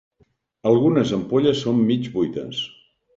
[0.69, 2.63] Algunes ampolles són mig buides.